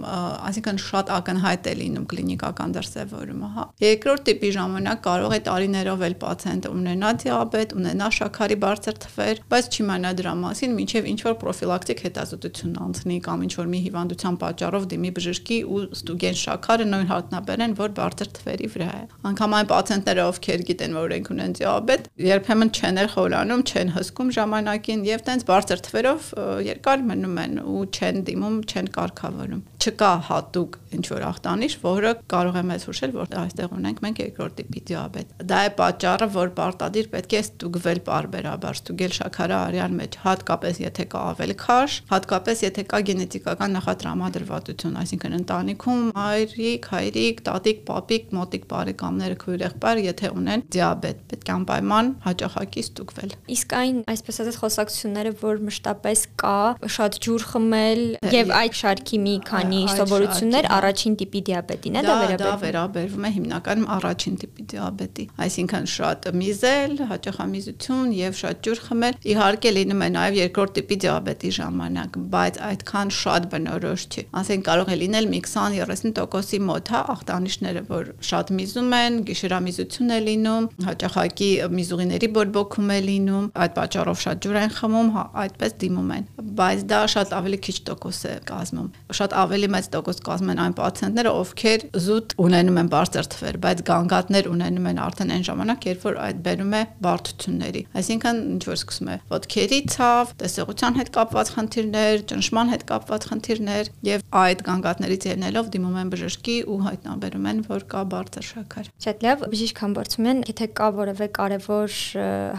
այսինքն 0.46 0.80
շատ 0.86 1.12
ակնհայտ 1.16 1.66
է 1.66 1.74
լինում 1.80 2.06
կլինիկական 2.12 2.76
դրսևորումը, 2.76 3.50
հա։ 3.56 3.64
Երկրորդ 3.86 4.24
տիպի 4.30 4.50
ժամանակ 4.56 5.02
կարող 5.06 5.36
է 5.36 5.40
տարիներով 5.56 6.02
էլ 6.04 6.14
պացիենտը 6.20 6.70
ունենա 6.76 7.10
դիաբետ, 7.22 7.70
ունենա 7.80 8.08
շաքարի 8.16 8.56
բարձր 8.60 8.96
թվեր, 9.06 9.38
բայց 9.52 9.68
չիմանա 9.76 10.10
դրա 10.20 10.32
մասին, 10.42 10.74
ինչեւ 10.84 11.06
ինչ 11.12 11.20
որ 11.26 11.36
պրոֆիլակտիկ 11.40 12.02
հետազոտություն 12.06 12.74
անցնի 12.86 13.16
կամ 13.26 13.44
ինչ 13.46 13.52
որ 13.56 13.70
մի 13.72 13.80
հիվանդության 13.86 14.36
պատճառով 14.42 14.86
դիմի 14.92 15.10
բժշկի 15.16 15.58
ու 15.66 15.80
ստուգեն 15.96 16.36
շաքարը 16.42 16.86
նույն 16.92 17.08
հատնաբերեն, 17.12 17.76
որ 17.80 17.94
բարձր 17.96 18.30
թվերի 18.36 18.68
վրա 18.76 18.90
է։ 18.96 19.02
Անկամ 19.32 19.56
այն 19.56 19.70
պացիենտները, 19.72 20.26
ովքեր 20.36 20.66
գիտեն, 20.66 20.96
որ 20.96 21.06
իրենք 21.16 21.30
ունեն 21.36 21.56
դիաբետ, 21.56 22.10
երբեմն 22.26 22.72
չեն 22.76 23.00
էլ 23.00 23.10
խորանում, 23.16 23.64
չեն 23.66 23.92
հսկում 23.96 24.30
ժամանակին 24.36 25.06
եւ 25.06 25.24
տենց 25.26 25.46
բարձր 25.46 25.82
թվերով 25.86 26.30
երկար 26.66 27.06
մնում 27.06 27.40
են 27.46 27.58
ու 27.64 27.84
չեն 27.96 28.22
դիմում, 28.26 28.56
չեն 28.66 28.90
կարգավորում։ 28.96 29.64
Չկա 29.86 30.12
հատուկ 30.26 30.78
ինչ 30.96 31.04
որ 31.12 31.24
ախտանիշ, 31.30 31.74
որը 31.84 32.12
կարող 32.32 32.56
է 32.56 32.62
մեզ 32.66 32.86
հուշել, 32.88 33.12
որ 33.16 33.34
այստեղ 33.42 33.74
ունենք 33.76 34.00
մենք 34.06 34.22
երկրորդ 34.24 34.56
տիպի 34.60 34.82
դիաբետ։ 34.90 35.34
Դա 35.46 35.58
է 35.66 35.70
պատճառը, 35.78 36.26
որ 36.34 36.48
պարտադիր 36.56 37.08
պետք 37.12 37.34
է 37.36 37.40
ստուգվել 37.44 37.98
բարբերաբար, 38.06 38.78
ստուգել 38.80 39.12
շաքարը 39.16 39.56
արյան 39.56 39.92
մեջ, 40.00 40.16
հատկապես 40.24 40.80
եթե 40.82 41.04
կա 41.12 41.20
ավելի 41.30 41.56
քաշ, 41.60 41.96
հատկապես 42.10 42.62
եթե 42.66 42.84
կա 42.90 43.00
գենետիկական 43.10 43.76
նախատրամադրվածություն, 43.76 44.96
այսինքն 45.02 45.36
ընտանիքում 45.36 46.02
մայրիկ, 46.16 46.88
հայրիկ, 46.96 47.42
տատիկ, 47.46 47.84
պապիկ, 47.90 48.32
մոտիկ 48.36 48.66
բարեկամները 48.72 49.38
քույրեղբայր, 49.44 50.02
եթե 50.06 50.32
ունեն 50.40 50.64
դիաբետ, 50.76 51.22
պետք 51.30 51.46
է 51.46 51.54
անպայման 51.56 52.10
հաճախակի 52.26 52.84
ստուգվել։ 52.86 53.36
Իսկ 53.56 53.76
այն, 53.76 54.02
այսպես 54.16 54.40
ասած, 54.46 54.60
խոսակցությունները, 54.66 55.34
որ 55.46 55.62
մշտապես 55.66 56.24
կա 56.42 56.58
շատ 56.96 57.20
ջուր 57.26 57.46
խմել 57.52 58.02
եւ 58.34 58.52
այդ 58.56 58.78
շարքի 58.80 59.22
մի 59.26 59.36
քանի 59.46 59.80
սովորություններ 59.94 60.70
առաջին 60.76 61.16
տիպի 61.22 61.42
դիաբետին 61.50 61.96
է 61.96 62.04
դա 62.06 62.16
վերաբերվում։ 62.16 62.46
Դա 62.46 62.60
վերաբերվում 62.66 63.26
է 63.26 63.32
հիմնականում 63.36 63.88
առաջին 63.96 64.38
տիպի 64.42 64.66
դիաբետի, 64.72 65.25
այսինքն 65.46 65.86
շատ 65.92 66.28
միզել, 66.40 66.94
հաճախամիզություն 67.10 68.12
եւ 68.16 68.36
շատ 68.40 68.62
ջուր 68.66 68.80
խմել։ 68.86 69.18
Իհարկե 69.32 69.72
լինում 69.76 70.04
է 70.06 70.08
նաեւ 70.16 70.38
երկրորդ 70.40 70.74
տիպի 70.76 70.96
դիաբետի 71.06 71.50
ժամանակ, 71.56 72.18
բայց 72.36 72.60
այդքան 72.66 73.12
շատ 73.16 73.48
բնորոշ 73.56 74.06
չի։ 74.06 74.24
Ասենք 74.40 74.66
կարող 74.66 74.92
է 74.92 74.96
լինել 75.02 75.28
մի 75.32 75.40
20-30%-ի 75.46 76.60
մոտ, 76.66 76.90
հա, 76.96 77.00
ախտանիշները, 77.16 77.82
որ 77.90 78.10
շատ 78.30 78.52
միզում 78.56 78.96
են, 78.96 79.18
գիշերամիզություն 79.30 80.14
է 80.16 80.18
լինում, 80.26 80.68
հաճախակի 80.86 81.50
միզուղիների 81.76 82.28
բորբոքում 82.36 82.92
է 82.96 82.98
լինում, 83.06 83.46
այդ 83.66 83.76
պատճառով 83.76 84.20
շատ 84.26 84.42
ջուր 84.46 84.58
են 84.62 84.74
խմում, 84.76 85.10
հա, 85.16 85.24
այդպես 85.46 85.76
դիմում 85.82 86.10
են։ 86.16 86.26
Բայց 86.56 86.84
դա 86.90 87.00
շատ 87.16 87.34
ավելի 87.36 87.58
քիչ 87.66 87.76
տոկոս 87.86 88.20
է 88.26 88.34
կազմում։ 88.50 88.88
Շատ 89.16 89.36
ավելի 89.42 89.68
մեծ 89.76 89.88
տոկոս 89.96 90.20
կազմում 90.26 90.52
են 90.56 90.62
այն 90.66 90.76
պացիենտները, 90.80 91.32
ովքեր 91.36 91.86
զուտ 92.06 92.34
ունենում 92.46 92.80
են 92.82 92.90
բարձր 92.96 93.28
թվեր, 93.36 93.58
բայց 93.66 93.82
գանգատներ 93.90 94.48
ունենում 94.52 94.88
են 94.90 95.00
արդեն 95.16 95.32
այն 95.32 95.44
ժամանակ, 95.46 95.84
երբ 95.88 96.02
որ 96.04 96.16
այդ 96.20 96.40
բերում 96.44 96.74
է 96.76 96.80
բարդությունների։ 97.06 97.82
Այսինքն 97.96 98.40
ինչ 98.52 98.62
որ 98.66 98.76
սկսում 98.76 99.08
է 99.08 99.16
ոտքերի 99.32 99.78
ցավ, 99.96 100.32
տեսողության 100.42 100.98
հետ 101.00 101.10
կապված 101.16 101.52
խնդիրներ, 101.56 102.24
ճնշման 102.30 102.72
հետ 102.74 102.84
կապված 102.90 103.26
խնդիրներ 103.30 103.90
եւ 104.06 104.24
այդ 104.36 104.64
գանգատներից 104.66 105.26
ելնելով 105.30 105.70
դիմում 105.76 105.96
են 105.96 106.10
բժշկի 106.12 106.56
ու 106.66 106.78
հայտնաբերում 106.86 107.46
են, 107.46 107.62
որ 107.70 107.86
կա 107.96 108.02
բարձր 108.12 108.46
շաքար։ 108.50 108.90
Շատ 109.06 109.24
լավ, 109.26 109.44
բժիշկ 109.56 109.82
Համբարձումյան, 109.86 110.42
եթե 110.50 110.68
կա 110.76 110.88
որևէ 110.96 111.28
կարևոր 111.36 111.96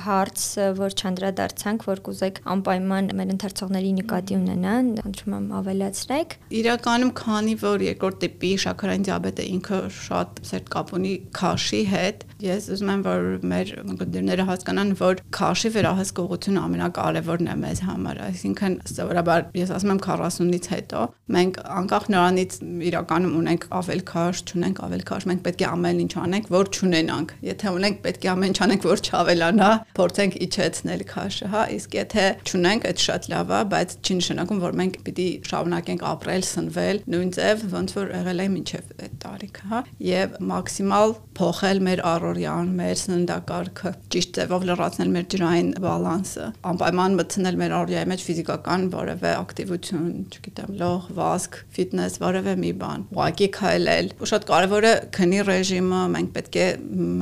հարց, 0.08 0.46
որ 0.78 0.98
չանդրադարձանք, 0.98 1.86
որ 1.88 2.02
կուզեք 2.08 2.42
անպայման 2.58 3.12
մեր 3.18 3.34
ընթերցողների 3.38 3.92
նկատի 4.02 4.38
ունենան, 4.38 4.92
խնդրում 5.06 5.38
եմ 5.38 5.48
ավելացրեք։ 5.62 6.38
Իրականում 6.58 7.14
քանի 7.22 7.56
որ 7.64 7.86
երկրորդ 7.88 8.20
տիպի 8.24 8.52
շաքարային 8.64 9.08
դիաբետը 9.08 9.48
ինքը 9.58 9.82
շատ 9.98 10.42
սերտ 10.48 10.72
կապ 10.78 10.94
ունի 10.98 11.14
քաշի 11.38 11.84
հետ, 11.92 12.27
ես 12.44 12.68
ուզում 12.76 12.92
եմ 12.94 13.04
որ 13.08 13.28
մեր 13.52 13.72
գնդիրները 14.02 14.46
հասկանան, 14.48 14.92
որ 15.00 15.22
քաշի 15.38 15.72
վերահսկողությունը 15.78 16.64
ամենակարևորն 16.68 17.48
է 17.48 17.56
մեզ 17.62 17.82
համար, 17.88 18.22
այսինքն 18.28 18.76
սովորաբար 18.92 19.48
ես 19.58 19.74
ասում 19.78 19.94
եմ 19.94 20.02
40-ից 20.08 20.70
հետո 20.74 21.04
մենք 21.38 21.60
անկախ 21.78 22.06
նրանից 22.14 22.58
իրականում 22.88 23.34
ունենք 23.38 23.68
ավել 23.78 24.02
քաշ, 24.12 24.42
չունենք 24.48 24.82
ավել 24.88 25.04
քաշ, 25.08 25.28
մենք 25.32 25.42
պետք 25.48 25.64
է 25.64 25.68
ամեն 25.68 26.02
ինչ 26.04 26.14
անենք, 26.24 26.50
որ 26.54 26.72
չունենանք։ 26.78 27.34
Եթե 27.48 27.74
ունենք, 27.78 28.00
պետք 28.08 28.28
է 28.28 28.32
ամեն 28.34 28.48
ինչ 28.48 28.60
անենք, 28.68 28.88
որ 28.88 29.04
չավելանա, 29.08 29.70
փորձենք 29.98 30.38
իջեցնել 30.48 31.04
քաշը, 31.12 31.50
հա, 31.54 31.64
իսկ 31.78 31.98
եթե 31.98 32.26
չունենք, 32.48 32.88
այդ 32.88 33.04
շատ 33.08 33.28
լավ 33.34 33.54
է, 33.58 33.62
բայց 33.74 33.96
չի 34.08 34.18
նշանակում, 34.18 34.62
որ 34.68 34.78
մենք 34.78 34.98
պիտի 35.08 35.28
շարունակենք 35.48 36.06
ապրել, 36.08 36.46
սնվել 36.48 37.02
նույն 37.18 37.32
ձև, 37.38 37.66
ոնց 37.78 37.96
որ 37.98 38.12
եղել 38.18 38.44
է 38.44 38.48
մինչև 38.58 38.92
այդ 39.08 39.18
տարիքը, 39.28 39.68
հա, 39.72 39.82
եւ 40.08 40.38
մաքսիմալ 40.52 41.16
փոխել 41.38 41.84
մեր 41.88 42.04
առօրյան, 42.28 42.72
մեր 42.78 43.00
սննդակարգը, 43.02 43.92
ճիշտ 44.14 44.38
ձևով 44.38 44.66
լրացնել 44.68 45.12
մեր 45.16 45.26
ջրային 45.34 45.70
բալանսը, 45.88 46.48
անպայման 46.72 47.18
մտցնել 47.18 47.60
մեր 47.62 47.76
առօրյայի 47.78 48.10
մեջ 48.12 48.26
ֆիզիկական 48.28 48.88
որևէ 48.94 49.32
ակտիվություն, 49.38 50.08
չգիտեմ, 50.38 50.72
լող, 50.82 51.08
վազք, 51.18 51.60
ֆիթնես, 51.78 52.18
որևէ 52.24 52.56
մի 52.62 52.72
բան, 52.82 53.06
ուղակի 53.18 53.50
քայլել։ 53.58 54.12
Ու 54.18 54.30
շատ 54.32 54.48
կարևոր 54.52 54.88
է 54.88 54.94
քնի 55.18 55.42
ռեժիմը, 55.48 56.02
մենք 56.18 56.32
պետք 56.38 56.58
է 56.58 56.68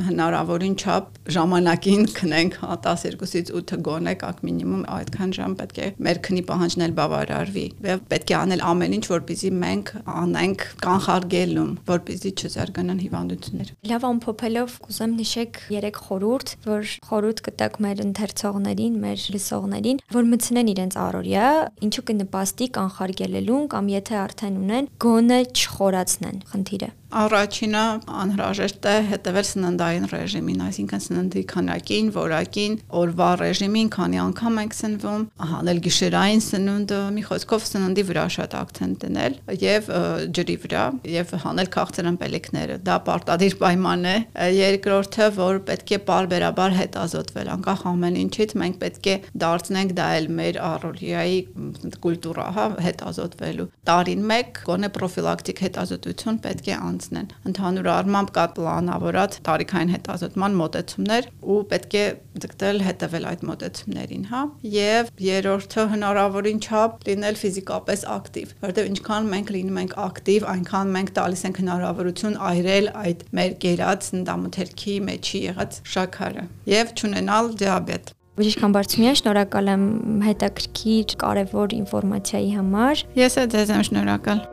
հնարավորին 0.10 0.76
չափ 0.76 1.20
ժամանակին 1.36 2.04
քնենք, 2.16 2.58
հա 2.66 2.78
12-ից 2.86 3.52
8 3.60 3.80
գոնե 3.86 4.14
կակ 4.22 4.42
մինիմում 4.46 4.84
այդքան 4.96 5.36
ժամ 5.36 5.56
պետք 5.62 5.80
է 5.86 5.88
մեր 6.06 6.20
քնի 6.26 6.44
պահանջն 6.50 6.86
էլ 6.86 6.94
բավարարվի։ 7.00 7.66
Եվ 7.86 8.04
պետք 8.12 8.34
է 8.34 8.38
անել 8.40 8.64
ամեն 8.70 8.96
ինչ, 8.96 9.06
որպեսզի 9.12 9.52
մենք 9.66 9.92
անենք 10.16 10.66
կանխարգելում, 10.86 11.72
որպեսզի 11.90 12.32
չզարգանան 12.36 13.02
հիվանդություններ։ 13.06 13.72
Լավ 13.92 14.08
ամփոփելով 14.10 14.78
կուզեմ 14.96 15.16
նշեք 15.20 15.58
3 15.75 15.98
խորհուրդ, 16.00 16.52
որ 16.64 16.92
խորհուրդ 17.04 17.40
կտակ 17.48 17.74
մեր 17.84 18.04
ընթերցողներին, 18.06 18.94
մեր 19.04 19.25
լսողներին, 19.36 20.00
որ 20.16 20.30
մտցնեն 20.32 20.72
իրենց 20.72 20.98
առօրյա, 21.04 21.50
ինչու 21.84 22.06
կնպաստի 22.12 22.68
կանխարգելելուն 22.80 23.68
կամ 23.75 23.92
եթե 23.92 24.20
արդեն 24.24 24.62
ունեն, 24.64 24.92
գոնե 25.04 25.42
չխորացնեն 25.52 26.40
խնդիրը։ 26.54 26.90
Առաջինը 27.14 27.82
անհրաժեշտ 28.10 28.86
է 28.90 28.94
հետևել 29.10 29.46
սննդային 29.48 30.06
ռեժիմին, 30.10 30.62
այսինքն 30.66 31.02
սննդի 31.06 31.44
քանակին, 31.52 32.08
որակին, 32.16 32.78
օրվա 33.00 33.28
ռեժիմին, 33.42 33.90
քանի 33.96 34.20
անգամ 34.26 34.58
ենք 34.64 34.76
սնվում, 34.76 35.26
հանել 35.52 35.80
գիշերային 35.86 36.44
սնունդը, 36.46 37.00
մի 37.16 37.24
խոսքով 37.30 37.68
սննդի 37.70 38.06
վրա 38.10 38.26
շատ 38.36 38.56
ակցենտ 38.60 39.06
դնել 39.06 39.38
եւ 39.62 39.90
ջրի 40.36 40.58
վրա 40.66 40.84
եւ 41.16 41.34
հանել 41.46 41.70
քաղցր 41.76 42.10
ըմպելիքները։ 42.12 42.78
Դա 42.90 42.98
պարտադիր 43.06 43.58
պայման 43.62 44.06
է։ 44.06 44.16
Երկրորդը, 44.56 45.30
որ 45.40 45.62
պետք 45.70 45.96
է 45.96 46.00
բարբերաբար 46.10 46.78
հետազոտվել, 46.82 47.52
անկախ 47.56 47.86
ամեն 47.96 48.20
ինչից 48.26 48.56
մենք 48.66 48.80
պետք 48.82 49.06
է 49.06 49.16
դարձնենք 49.46 49.96
դա 49.96 50.08
էլ 50.20 50.29
մեր 50.36 50.60
առօրյայի 50.66 51.40
կուլտուրա, 52.06 52.48
հա, 52.56 52.66
հետազոտվելու։ 52.86 53.70
Տարին 53.86 54.27
1 54.36 54.62
գոնե 54.66 54.90
պրոֆիլակտիկ 54.96 55.64
հետազոտություն 55.66 56.40
պետք 56.46 56.70
է 56.72 56.75
անց 56.75 56.95
անցնեն։ 56.96 57.27
Ընդհանուր 57.51 57.90
առմամբ 57.96 58.31
կա 58.36 58.46
պլանավորած 58.55 59.38
տարիքային 59.46 59.94
հետազոտման 59.96 60.58
մոտեցումներ 60.62 61.29
ու 61.55 61.60
պետք 61.72 61.96
է 61.96 62.05
ձգտել 62.46 62.81
հետևել 62.86 63.27
այդ 63.31 63.46
մոտեցումներին, 63.50 64.25
հա։ 64.31 64.42
Եվ 64.75 65.12
երրորդը 65.25 65.86
հնարավորին 65.96 66.60
չափ 66.66 67.05
լինել 67.10 67.40
ֆիզիկապես 67.42 68.05
ակտիվ, 68.16 68.53
որովհետև 68.66 68.90
ինչքան 68.96 69.29
մենք 69.36 69.53
լինում 69.55 69.79
ենք 69.86 69.96
ակտիվ, 70.05 70.48
այնքան 70.55 70.94
մենք 70.96 71.14
տալիս 71.20 71.46
ենք 71.46 71.62
հնարավորություն 71.66 72.38
այրել 72.50 72.92
այդ 73.05 73.25
մեր 73.40 73.55
գերած 73.66 74.12
ընդամթերքի 74.20 74.98
մեջի 75.10 75.42
եղած 75.46 75.79
շաքարը 75.96 76.46
եւ 76.75 76.94
ճանենալ 77.01 77.51
դիաբետ։ 77.64 78.16
Բժիշկ 78.36 78.64
Համբարձումյան, 78.66 79.18
շնորհակալ 79.22 79.70
եմ 79.72 79.86
հետաքրքիր 80.25 81.16
կարևոր 81.22 81.77
ինֆորմացիայի 81.77 82.51
համար։ 82.58 83.05
Ես 83.22 83.40
էլ 83.46 83.48
ձեզ 83.55 83.74
եմ 83.77 83.88
շնորհակալ։ 83.92 84.44